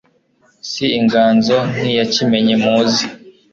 [0.69, 3.05] si inganzo nk'iya kimenyi muzi